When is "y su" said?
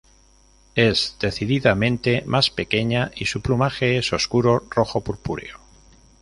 3.15-3.43